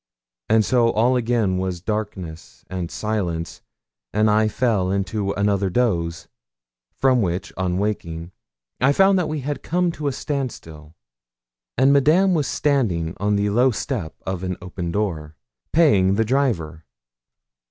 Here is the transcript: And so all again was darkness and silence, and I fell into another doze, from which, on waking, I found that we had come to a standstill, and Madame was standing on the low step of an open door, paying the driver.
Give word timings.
And 0.49 0.65
so 0.65 0.89
all 0.93 1.15
again 1.15 1.59
was 1.59 1.79
darkness 1.79 2.65
and 2.71 2.89
silence, 2.89 3.61
and 4.11 4.31
I 4.31 4.47
fell 4.47 4.89
into 4.89 5.31
another 5.33 5.69
doze, 5.69 6.27
from 6.95 7.21
which, 7.21 7.53
on 7.55 7.77
waking, 7.77 8.31
I 8.79 8.93
found 8.93 9.19
that 9.19 9.29
we 9.29 9.41
had 9.41 9.61
come 9.61 9.91
to 9.91 10.07
a 10.07 10.11
standstill, 10.11 10.95
and 11.77 11.93
Madame 11.93 12.33
was 12.33 12.47
standing 12.47 13.15
on 13.19 13.35
the 13.35 13.51
low 13.51 13.69
step 13.69 14.15
of 14.25 14.41
an 14.41 14.57
open 14.59 14.91
door, 14.91 15.35
paying 15.71 16.15
the 16.15 16.25
driver. 16.25 16.83